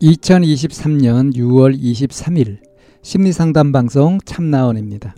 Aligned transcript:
2023년 0.00 1.34
6월 1.34 1.78
23일 1.78 2.58
심리상담 3.02 3.72
방송 3.72 4.18
참나원입니다. 4.24 5.14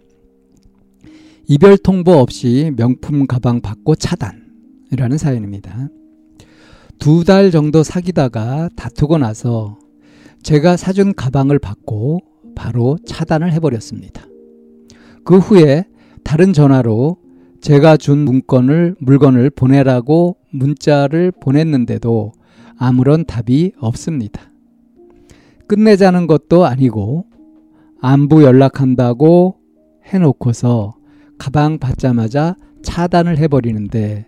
이별 1.49 1.79
통보 1.79 2.13
없이 2.13 2.73
명품 2.77 3.27
가방 3.27 3.61
받고 3.61 3.97
차단이라는 3.97 5.19
사연입니다. 5.19 5.89
두 6.99 7.25
달 7.25 7.51
정도 7.51 7.83
사귀다가 7.83 8.69
다투고 8.77 9.19
나서 9.19 9.79
제가 10.43 10.77
사준 10.77 11.15
가방을 11.15 11.59
받고 11.59 12.21
바로 12.55 12.99
차단을 13.07 13.53
해버렸습니다. 13.53 14.27
그 15.25 15.39
후에 15.39 15.87
다른 16.25 16.53
전화로 16.53 17.17
제가 17.61 17.97
준 17.97 18.19
문건을 18.19 18.97
물건을 19.01 19.51
보내라고 19.51 20.37
문자를 20.51 21.33
보냈는데도 21.33 22.33
아무런 22.77 23.25
답이 23.25 23.73
없습니다. 23.79 24.48
끝내자는 25.69 26.27
것도 26.27 26.65
아니고 26.65 27.27
안부 28.01 28.43
연락한다고 28.43 29.57
해놓고서 30.05 30.97
가방 31.37 31.79
받자마자 31.79 32.57
차단을 32.83 33.39
해버리는데 33.39 34.27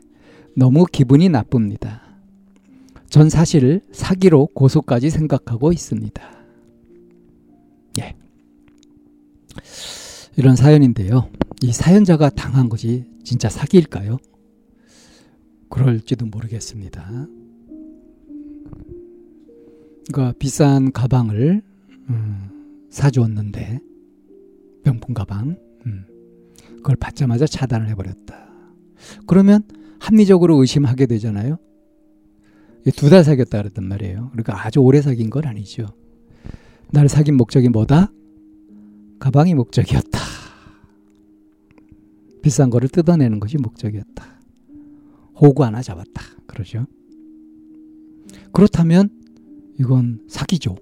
너무 0.56 0.84
기분이 0.84 1.28
나쁩니다. 1.28 2.02
전 3.08 3.28
사실 3.30 3.80
사기로 3.90 4.48
고소까지 4.54 5.10
생각하고 5.10 5.72
있습니다. 5.72 6.22
예. 8.00 8.14
이런 10.36 10.54
사연인데요. 10.56 11.28
이 11.62 11.72
사연자가 11.72 12.30
당한 12.30 12.68
것이 12.68 13.04
진짜 13.24 13.48
사기일까요? 13.48 14.18
그럴지도 15.68 16.26
모르겠습니다. 16.26 17.26
그러니까 20.12 20.34
비싼 20.38 20.92
가방을 20.92 21.62
음, 22.08 22.86
사주었는데 22.90 23.80
명품 24.84 25.14
가방 25.14 25.56
음, 25.86 26.04
그걸 26.76 26.96
받자마자 26.96 27.46
차단을 27.46 27.88
해버렸다. 27.90 28.50
그러면 29.26 29.62
합리적으로 30.00 30.56
의심하게 30.60 31.06
되잖아요. 31.06 31.58
두 32.96 33.10
달 33.10 33.22
사귀었다 33.24 33.58
그랬단 33.58 33.84
말이에요. 33.84 34.30
그러니까 34.32 34.66
아주 34.66 34.80
오래 34.80 35.00
사귄 35.02 35.30
건 35.30 35.44
아니죠. 35.46 35.86
나를 36.92 37.08
사귄 37.08 37.36
목적이 37.36 37.68
뭐다? 37.68 38.10
가방이 39.20 39.54
목적이었다. 39.54 40.18
비싼 42.42 42.70
거를 42.70 42.88
뜯어내는 42.88 43.38
것이 43.38 43.58
목적이었다. 43.58 44.40
호구 45.40 45.62
하나 45.62 45.82
잡았다. 45.82 46.22
그러죠. 46.46 46.86
그렇다면 48.52 49.19
이건 49.80 50.20
사기죠. 50.28 50.76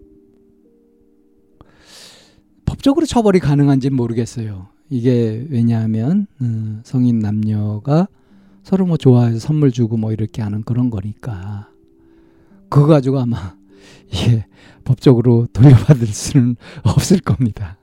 법적으로 2.67 3.06
처벌이 3.06 3.39
가능한지 3.39 3.91
모르겠어요. 3.91 4.69
이게 4.91 5.47
왜냐하면 5.50 6.27
음, 6.41 6.81
성인 6.84 7.21
남녀가 7.21 8.09
서로 8.65 8.87
뭐 8.87 8.97
좋아해서 8.97 9.39
선물 9.39 9.71
주고 9.71 9.97
뭐 9.97 10.12
이렇게 10.12 10.43
하는 10.43 10.65
그런 10.65 10.91
거니까 10.91 11.71
그거 12.69 12.87
가지고 12.89 13.21
아마 13.21 13.56
이게 14.12 14.45
법적으로 14.84 15.47
돌려받을 15.53 16.06
수는 16.09 16.56
없을 16.83 17.21
겁니다. 17.21 17.78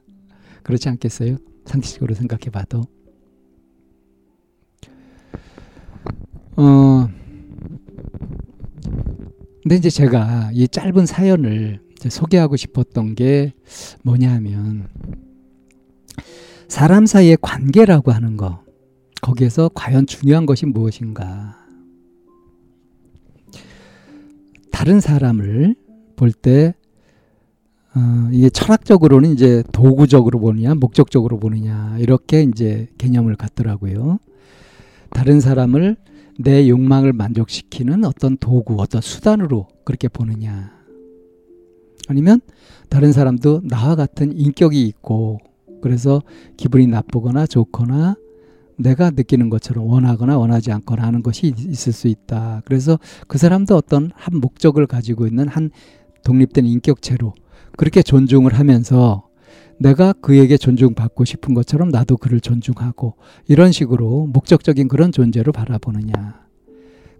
그렇지 0.64 0.90
않겠어요? 0.90 1.38
상식적으로 1.64 2.14
생각해 2.14 2.50
봐도. 2.52 2.84
어, 6.58 7.08
근데 9.66 9.78
이제 9.78 9.90
제가 9.90 10.52
이 10.54 10.68
짧은 10.68 11.08
사연을 11.08 11.80
소개하고 12.08 12.56
싶었던 12.56 13.16
게 13.16 13.56
뭐냐 14.04 14.32
하면 14.36 14.88
사람 16.68 17.08
사이의 17.08 17.40
관계라고 17.42 18.12
하는 18.12 18.38
거. 18.38 18.64
거기에서 19.24 19.72
과연 19.74 20.06
중요한 20.06 20.46
것이 20.46 20.68
무엇인가. 20.68 21.58
다른 24.72 25.00
사람을 25.00 25.76
볼때 26.16 26.76
어, 27.96 28.30
이게 28.32 28.52
철학적으로는 28.52 29.32
이제 29.32 29.64
도구적으로 29.72 30.38
보느냐 30.38 30.76
목적적으로 30.76 31.40
보느냐 31.40 31.98
이렇게 31.98 32.44
이제 32.44 32.88
개념을 33.00 33.36
갖더라고요. 33.36 34.20
다른 35.10 35.40
사람을 35.40 35.98
내 36.38 36.68
욕망을 36.68 37.14
만족시키는 37.14 38.04
어떤 38.04 38.38
도구, 38.38 38.76
어떤 38.80 39.02
수단으로 39.02 39.68
그렇게 39.84 40.08
보느냐. 40.08 40.76
아니면 42.08 42.42
다른 42.90 43.12
사람도 43.12 43.62
나와 43.64 43.96
같은 43.96 44.38
인격이 44.38 44.82
있고 44.88 45.40
그래서 45.82 46.22
기분이 46.58 46.88
나쁘거나 46.88 47.48
좋거나 47.48 48.16
내가 48.78 49.12
느끼는 49.12 49.50
것처럼 49.50 49.88
원하거나 49.88 50.38
원하지 50.38 50.72
않거나 50.72 51.04
하는 51.04 51.24
것이 51.24 51.54
있을 51.58 51.94
수 51.94 52.08
있다. 52.08 52.62
그래서 52.66 53.00
그 53.28 53.38
사람도 53.38 53.76
어떤 53.76 54.12
한 54.14 54.40
목적을 54.40 54.86
가지고 54.88 55.28
있는 55.28 55.48
한 55.48 55.72
독립된 56.24 56.66
인격체로 56.66 57.34
그렇게 57.78 58.02
존중을 58.02 58.54
하면서 58.54 59.25
내가 59.80 60.14
그에게 60.14 60.58
존중받고 60.58 61.26
싶은 61.26 61.54
것처럼 61.54 61.90
나도 61.90 62.18
그를 62.18 62.40
존중하고 62.40 63.16
이런 63.48 63.72
식으로 63.72 64.28
목적적인 64.28 64.88
그런 64.88 65.12
존재로 65.12 65.52
바라보느냐. 65.52 66.46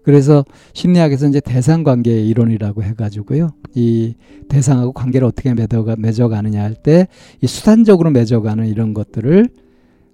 그래서 0.02 0.44
심리학에서 0.72 1.26
이제 1.28 1.40
대상 1.40 1.82
관계 1.82 2.22
이론이라고 2.22 2.84
해가지고요. 2.84 3.50
이 3.74 4.14
대상하고 4.48 4.92
관계를 4.92 5.26
어떻게 5.26 5.52
맺어가, 5.52 5.96
맺어가느냐 5.98 6.62
할 6.62 6.74
때 6.82 7.08
이 7.42 7.46
수단적으로 7.46 8.10
맺어가는 8.10 8.68
이런 8.68 8.94
것들을 8.94 9.48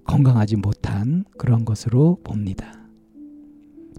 건강하지 0.05 0.57
못한 0.57 1.25
그런 1.37 1.65
것으로 1.65 2.19
봅니다. 2.25 2.73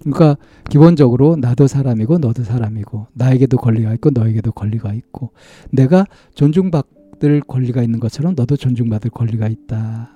그러니까 0.02 0.36
기본적으로 0.70 1.38
나도 1.38 1.68
사람이고 1.68 2.18
너도 2.18 2.44
사람이고 2.44 3.08
나에게도 3.14 3.58
권리가 3.58 3.94
있고 3.94 4.10
너에게도 4.10 4.52
권리가 4.52 4.94
있고 4.94 5.32
내가 5.72 6.06
존중받 6.34 6.88
받을 7.24 7.40
권리가 7.40 7.82
있는 7.82 8.02
것처럼 8.02 8.36
너도 8.36 8.58
존중받을 8.58 9.10
권리가 9.10 9.48
있다. 9.48 10.12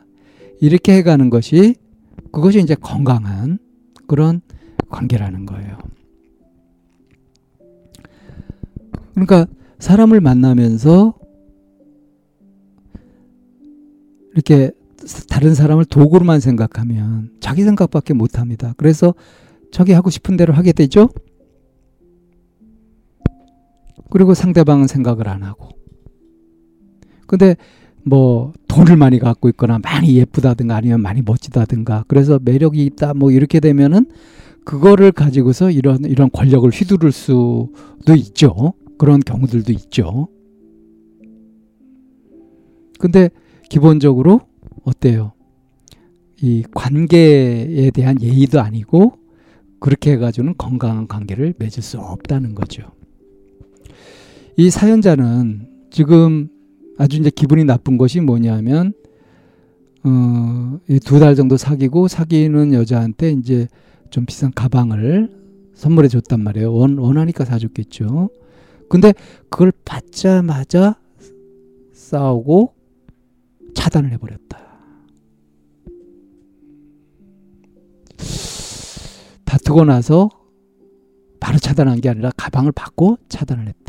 이렇게 0.60 0.98
해가는 0.98 1.30
것이 1.30 1.76
그것이 2.34 2.60
이제 2.60 2.76
건강한 2.76 3.60
그런 4.08 4.42
관계라는 4.90 5.46
거예요. 5.46 5.78
그러니까 9.14 9.48
사람을 9.80 10.20
만나면서 10.20 11.14
이렇게 14.34 14.72
다른 15.30 15.56
사람을 15.56 15.86
도구로만 15.86 16.42
생각하면 16.42 17.32
자기 17.40 17.64
생각밖에 17.64 18.14
못 18.14 18.38
합니다. 18.38 18.74
그래서 18.76 19.14
자기 19.72 19.94
하고 19.94 20.10
싶은 20.10 20.36
대로 20.36 20.54
하게 20.54 20.74
되죠? 20.74 21.10
그리고 24.10 24.34
상대방은 24.34 24.88
생각을 24.88 25.30
안 25.30 25.44
하고. 25.44 25.77
근데 27.28 27.56
뭐 28.04 28.54
돈을 28.68 28.96
많이 28.96 29.20
갖고 29.20 29.50
있거나 29.50 29.80
많이 29.80 30.16
예쁘다든가 30.16 30.76
아니면 30.76 31.02
많이 31.02 31.22
멋지다든가 31.22 32.06
그래서 32.08 32.40
매력이 32.42 32.86
있다 32.86 33.14
뭐 33.14 33.32
이렇게 33.32 33.60
되면은 33.60 34.06
그거를 34.64 35.12
가지고서 35.12 35.72
이런 35.72 36.04
이런 36.06 36.30
권력을 36.32 36.70
휘두를 36.70 37.12
수도 37.12 38.16
있죠. 38.16 38.74
그런 38.98 39.20
경우들도 39.20 39.72
있죠. 39.74 40.28
근데 43.00 43.30
기본적으로 43.70 44.42
어때요? 44.84 45.34
이 46.42 46.64
관계에 46.74 47.92
대한 47.92 48.22
예의도 48.22 48.60
아니고 48.60 49.14
그렇게 49.80 50.12
해가지고는 50.14 50.56
건강한 50.58 51.08
관계를 51.08 51.54
맺을 51.58 51.84
수 51.84 52.00
없다는 52.00 52.56
거죠. 52.56 52.92
이 54.56 54.70
사연자는 54.70 55.70
지금 55.92 56.50
아주 56.98 57.18
이제 57.18 57.30
기분이 57.30 57.64
나쁜 57.64 57.98
것이 57.98 58.20
뭐냐면 58.22 58.94
어, 60.04 60.80
두 61.04 61.20
달 61.20 61.36
정도 61.36 61.58
사귀고 61.58 62.08
사귀는 62.08 62.74
여자한테 62.74 63.32
이제 63.32 63.68
좀 64.10 64.26
비싼 64.26 64.52
가방을 64.54 65.36
선물해 65.74 66.08
줬단 66.08 66.42
말이에요. 66.44 66.74
원, 66.74 66.98
원하니까 66.98 67.46
사줬겠죠. 67.46 68.30
근데 68.90 69.14
그걸 69.50 69.72
받자마자 69.86 70.96
싸우고 71.94 72.74
차단을 73.76 74.12
해버렸다. 74.14 74.58
다투고 79.46 79.86
나서 79.86 80.30
바로 81.40 81.58
차단한 81.60 82.02
게 82.02 82.10
아니라 82.10 82.32
가방을 82.36 82.72
받고 82.72 83.18
차단을 83.30 83.68
했다. 83.68 83.87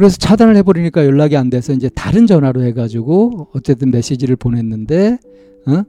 그래서 0.00 0.16
차단을 0.16 0.56
해버리니까 0.56 1.04
연락이 1.04 1.36
안 1.36 1.50
돼서 1.50 1.74
이제 1.74 1.90
다른 1.90 2.26
전화로 2.26 2.62
해가지고 2.62 3.48
어쨌든 3.52 3.90
메시지를 3.90 4.34
보냈는데, 4.34 5.18
어? 5.66 5.82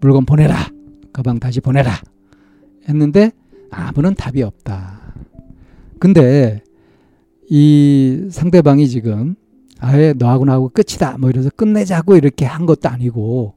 물건 0.00 0.24
보내라. 0.24 0.56
가방 1.12 1.38
다시 1.38 1.60
보내라. 1.60 1.92
했는데 2.88 3.32
아무런 3.68 4.14
답이 4.14 4.42
없다. 4.42 5.02
근데 5.98 6.62
이 7.50 8.28
상대방이 8.30 8.88
지금 8.88 9.34
아예 9.80 10.14
너하고 10.16 10.46
나하고 10.46 10.70
끝이다. 10.70 11.18
뭐 11.18 11.28
이래서 11.28 11.50
끝내자고 11.50 12.16
이렇게 12.16 12.46
한 12.46 12.64
것도 12.64 12.88
아니고 12.88 13.52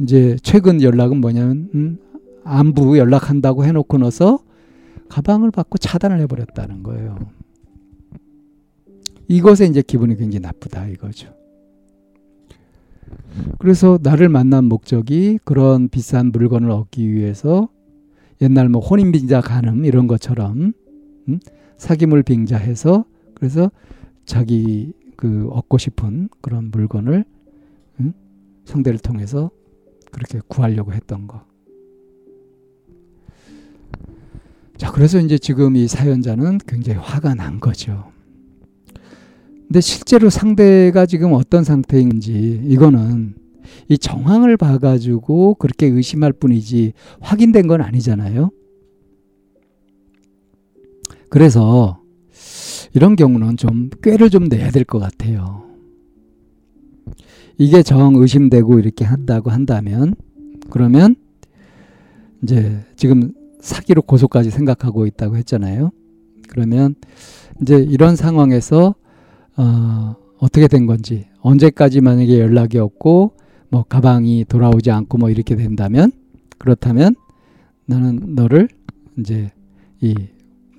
이제 0.00 0.36
최근 0.42 0.82
연락은 0.82 1.20
뭐냐면 1.20 1.68
음, 1.76 1.98
안부 2.42 2.98
연락한다고 2.98 3.64
해놓고 3.64 3.98
나서 3.98 4.40
가방을 5.08 5.52
받고 5.52 5.78
차단을 5.78 6.18
해버렸다는 6.22 6.82
거예요. 6.82 7.18
이것에 9.32 9.64
이제 9.64 9.80
기분이 9.80 10.16
굉장히 10.16 10.40
나쁘다 10.40 10.88
이거죠. 10.88 11.34
그래서 13.58 13.98
나를 14.02 14.28
만난 14.28 14.66
목적이 14.66 15.38
그런 15.44 15.88
비싼 15.88 16.30
물건을 16.32 16.70
얻기 16.70 17.10
위해서 17.10 17.70
옛날 18.42 18.68
뭐 18.68 18.82
혼인빈자 18.82 19.40
간음 19.40 19.86
이런 19.86 20.06
것처럼 20.06 20.74
음? 21.28 21.40
사기물 21.78 22.22
빙자해서 22.22 23.06
그래서 23.34 23.70
자기 24.26 24.92
그 25.16 25.48
얻고 25.50 25.78
싶은 25.78 26.28
그런 26.42 26.70
물건을 26.70 27.24
음? 28.00 28.12
상대를 28.66 28.98
통해서 28.98 29.50
그렇게 30.10 30.40
구하려고 30.46 30.92
했던 30.92 31.26
거. 31.26 31.42
자, 34.76 34.92
그래서 34.92 35.18
이제 35.20 35.38
지금 35.38 35.76
이 35.76 35.88
사연자는 35.88 36.58
굉장히 36.66 36.98
화가 36.98 37.34
난 37.34 37.60
거죠. 37.60 38.12
근데 39.72 39.80
실제로 39.80 40.28
상대가 40.28 41.06
지금 41.06 41.32
어떤 41.32 41.64
상태인지 41.64 42.60
이거는 42.66 43.36
이 43.88 43.96
정황을 43.96 44.58
봐가지고 44.58 45.54
그렇게 45.54 45.86
의심할 45.86 46.34
뿐이지 46.34 46.92
확인된 47.20 47.68
건 47.68 47.80
아니잖아요. 47.80 48.50
그래서 51.30 52.02
이런 52.92 53.16
경우는 53.16 53.56
좀 53.56 53.88
꾀를 54.02 54.28
좀 54.28 54.50
내야 54.50 54.70
될 54.70 54.84
것 54.84 54.98
같아요. 54.98 55.64
이게 57.56 57.82
정 57.82 58.16
의심되고 58.16 58.78
이렇게 58.78 59.06
한다고 59.06 59.50
한다면 59.50 60.14
그러면 60.68 61.16
이제 62.42 62.78
지금 62.96 63.32
사기로 63.62 64.02
고소까지 64.02 64.50
생각하고 64.50 65.06
있다고 65.06 65.38
했잖아요. 65.38 65.92
그러면 66.48 66.94
이제 67.62 67.78
이런 67.78 68.16
상황에서 68.16 68.96
어, 69.56 70.14
어떻게 70.38 70.68
된 70.68 70.86
건지 70.86 71.26
언제까지 71.40 72.00
만약에 72.00 72.38
연락이 72.38 72.78
없고 72.78 73.34
뭐 73.68 73.84
가방이 73.84 74.44
돌아오지 74.48 74.90
않고 74.90 75.18
뭐 75.18 75.30
이렇게 75.30 75.56
된다면 75.56 76.12
그렇다면 76.58 77.14
나는 77.86 78.34
너를 78.34 78.68
이제 79.18 79.50
이 80.00 80.14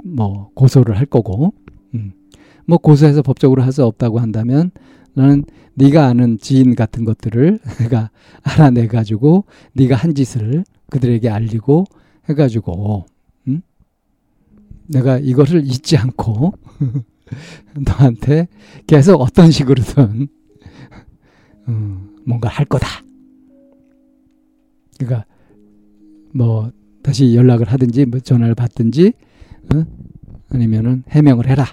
뭐 0.03 0.51
고소를 0.53 0.97
할 0.97 1.05
거고 1.05 1.53
음. 1.95 2.13
뭐 2.65 2.77
고소해서 2.77 3.21
법적으로 3.21 3.63
할 3.63 3.71
수 3.71 3.83
없다고 3.85 4.19
한다면 4.19 4.71
나는 5.13 5.45
네가 5.75 6.05
아는 6.05 6.37
지인 6.37 6.75
같은 6.75 7.05
것들을 7.05 7.59
내가 7.79 8.11
알아내 8.43 8.87
가지고 8.87 9.45
네가 9.73 9.95
한 9.95 10.13
짓을 10.13 10.63
그들에게 10.89 11.29
알리고 11.29 11.85
해 12.29 12.33
가지고 12.33 13.05
음? 13.47 13.61
내가 14.87 15.17
이것을 15.17 15.65
잊지 15.65 15.97
않고 15.97 16.53
너한테 17.75 18.47
계속 18.87 19.21
어떤 19.21 19.51
식으로든 19.51 20.27
음, 21.67 22.15
뭔가 22.25 22.49
할 22.49 22.65
거다. 22.65 22.87
그러니까 24.97 25.25
뭐 26.33 26.71
다시 27.01 27.35
연락을 27.35 27.67
하든지 27.71 28.05
뭐 28.05 28.19
전화를 28.19 28.55
받든지 28.55 29.13
어? 29.73 29.85
아니면은 30.49 31.03
해명을 31.09 31.47
해라. 31.47 31.65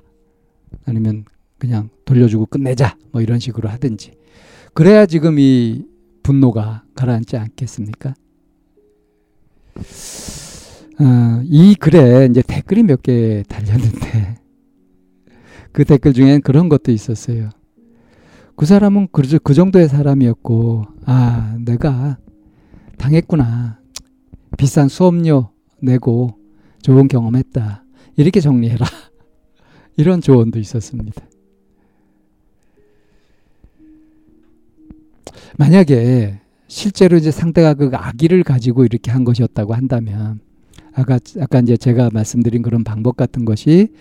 아니면 0.85 1.25
그냥 1.59 1.91
돌려주고 2.05 2.47
끝내자. 2.47 2.97
뭐 3.13 3.21
이런 3.21 3.39
식으로 3.39 3.69
하든지. 3.69 4.13
그래야 4.75 5.07
지금 5.07 5.39
이 5.39 5.85
분노가 6.23 6.85
가라앉지 6.95 7.37
않겠습니까? 7.37 8.15
어, 11.01 11.43
이 11.45 11.75
글에 11.75 12.27
이제 12.31 12.43
댓글이 12.47 12.83
몇 12.83 13.03
개 13.03 13.43
달렸는데 13.49 14.37
그 15.73 15.85
댓글 15.85 16.13
중엔 16.13 16.43
그런 16.43 16.69
것도 16.69 16.93
있었어요. 16.93 17.51
그 18.57 18.67
사람은 18.67 19.09
그, 19.13 19.23
그 19.39 19.55
정도의 19.55 19.89
사람이었고, 19.89 20.85
아, 21.07 21.57
내가 21.65 22.19
당했구나. 22.99 23.79
비싼 24.59 24.89
수업료 24.89 25.51
내고 25.81 26.37
좋은 26.83 27.09
경험했다. 27.09 27.85
이렇게 28.17 28.41
정리해라. 28.41 28.85
이런 29.97 30.21
조언도 30.21 30.59
있었습니다. 30.59 31.23
만약에 35.57 36.41
실제로 36.69 37.17
이제 37.17 37.31
상대가 37.31 37.75
그 37.75 37.91
아기를 37.93 38.45
가지고 38.45 38.85
이렇게 38.85 39.11
한 39.11 39.25
것이었다고 39.25 39.75
한다면 39.75 40.41
아까 40.93 41.19
아까 41.41 41.61
이제 41.61 41.77
제가 41.77 42.11
말씀드린 42.13 42.63
그런 42.63 42.85
방법 42.85 43.17
같은 43.17 43.45
것이 43.45 43.93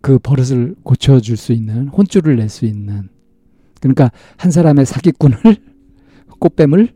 그 0.00 0.18
버릇을 0.18 0.74
고쳐줄 0.82 1.36
수 1.36 1.52
있는 1.52 1.88
혼쭐을 1.88 2.36
낼 2.36 2.48
수 2.48 2.64
있는 2.64 3.08
그러니까 3.80 4.10
한 4.36 4.50
사람의 4.50 4.86
사기꾼을 4.86 5.38
꽃뱀을 6.38 6.92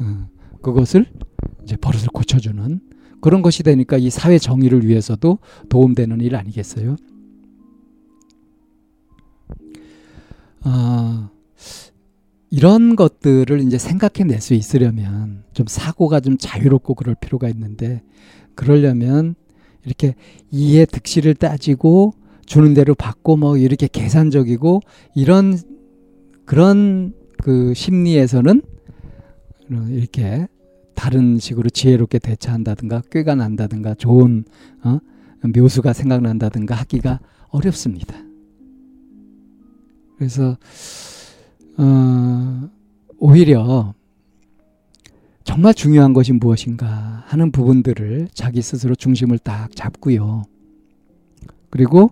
어, 0.00 0.28
그것을 0.62 1.06
이제 1.62 1.76
버릇을 1.76 2.08
고쳐주는 2.08 2.80
그런 3.20 3.42
것이 3.42 3.62
되니까 3.62 3.96
이 3.96 4.10
사회 4.10 4.38
정의를 4.38 4.86
위해서도 4.86 5.38
도움되는 5.68 6.20
일 6.20 6.36
아니겠어요? 6.36 6.96
어, 10.64 11.30
이런 12.50 12.96
것들을 12.96 13.60
이제 13.60 13.78
생각해낼 13.78 14.40
수 14.40 14.54
있으려면 14.54 15.44
좀 15.52 15.66
사고가 15.66 16.20
좀 16.20 16.36
자유롭고 16.36 16.94
그럴 16.94 17.14
필요가 17.14 17.48
있는데 17.48 18.02
그러려면 18.54 19.34
이렇게 19.84 20.14
이해 20.50 20.84
득실을 20.84 21.34
따지고 21.34 22.12
주는 22.52 22.74
대로 22.74 22.94
받고 22.94 23.38
뭐 23.38 23.56
이렇게 23.56 23.88
계산적이고 23.90 24.82
이런 25.14 25.58
그런 26.44 27.14
그 27.38 27.72
심리에서는 27.72 28.60
이렇게 29.88 30.46
다른 30.94 31.38
식으로 31.38 31.70
지혜롭게 31.70 32.18
대처한다든가 32.18 33.04
꾀가 33.10 33.36
난다든가 33.36 33.94
좋은 33.94 34.44
어? 34.84 34.98
묘수가 35.48 35.94
생각난다든가 35.94 36.74
하기가 36.74 37.20
어렵습니다. 37.48 38.14
그래서 40.18 40.58
어, 41.78 42.68
오히려 43.16 43.94
정말 45.44 45.72
중요한 45.72 46.12
것이 46.12 46.32
무엇인가 46.32 47.24
하는 47.28 47.50
부분들을 47.50 48.28
자기 48.34 48.60
스스로 48.60 48.94
중심을 48.94 49.38
딱 49.38 49.74
잡고요. 49.74 50.42
그리고 51.70 52.10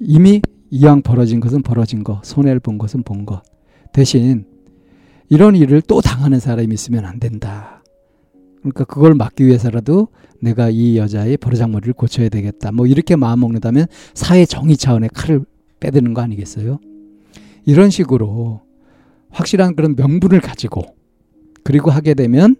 이미 0.00 0.42
이왕 0.70 1.02
벌어진 1.02 1.40
것은 1.40 1.62
벌어진 1.62 2.04
거, 2.04 2.20
손해를 2.24 2.60
본 2.60 2.78
것은 2.78 3.02
본 3.02 3.24
것. 3.24 3.42
대신 3.92 4.44
이런 5.28 5.56
일을 5.56 5.82
또 5.82 6.00
당하는 6.00 6.38
사람이 6.38 6.72
있으면 6.74 7.04
안 7.04 7.18
된다. 7.18 7.82
그러니까 8.60 8.84
그걸 8.84 9.14
막기 9.14 9.46
위해서라도 9.46 10.08
내가 10.40 10.70
이 10.70 10.96
여자의 10.96 11.36
버르장머리를 11.36 11.94
고쳐야 11.94 12.28
되겠다. 12.28 12.72
뭐 12.72 12.86
이렇게 12.86 13.16
마음 13.16 13.40
먹는다면 13.40 13.86
사회 14.14 14.44
정의 14.44 14.76
차원의 14.76 15.10
칼을 15.14 15.44
빼드는 15.80 16.14
거 16.14 16.20
아니겠어요? 16.22 16.78
이런 17.64 17.90
식으로 17.90 18.62
확실한 19.30 19.76
그런 19.76 19.94
명분을 19.96 20.40
가지고 20.40 20.82
그리고 21.62 21.90
하게 21.90 22.14
되면 22.14 22.56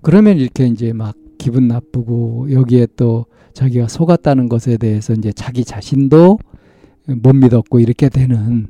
그러면 0.00 0.38
이렇게 0.38 0.66
이제 0.66 0.92
막 0.92 1.14
기분 1.38 1.68
나쁘고 1.68 2.52
여기에 2.52 2.88
또 2.96 3.26
자기가 3.54 3.88
속았다는 3.88 4.48
것에 4.48 4.76
대해서 4.76 5.14
이제 5.14 5.32
자기 5.32 5.64
자신도 5.64 6.38
못 7.06 7.32
믿었고 7.34 7.80
이렇게 7.80 8.08
되는 8.08 8.66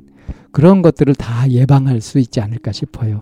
그런 0.51 0.81
것들을 0.81 1.13
다 1.15 1.49
예방할 1.49 2.01
수 2.01 2.19
있지 2.19 2.39
않을까 2.39 2.71
싶어요. 2.71 3.21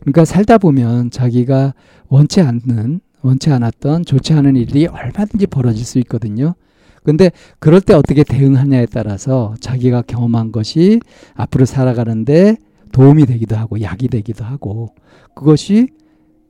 그러니까 0.00 0.24
살다 0.24 0.58
보면 0.58 1.10
자기가 1.10 1.74
원치 2.08 2.40
않는 2.40 3.00
원치 3.20 3.50
않았던 3.50 4.04
좋지 4.04 4.32
않은 4.32 4.56
일이 4.56 4.86
얼마든지 4.86 5.46
벌어질 5.46 5.84
수 5.84 5.98
있거든요. 6.00 6.54
근데 7.04 7.30
그럴 7.58 7.80
때 7.80 7.94
어떻게 7.94 8.24
대응하냐에 8.24 8.86
따라서 8.86 9.54
자기가 9.60 10.02
경험한 10.02 10.52
것이 10.52 11.00
앞으로 11.34 11.64
살아가는데 11.64 12.56
도움이 12.92 13.26
되기도 13.26 13.56
하고 13.56 13.80
약이 13.80 14.08
되기도 14.08 14.44
하고 14.44 14.94
그것이 15.34 15.88